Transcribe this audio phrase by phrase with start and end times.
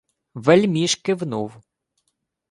[0.33, 1.57] Вельміж кивнув.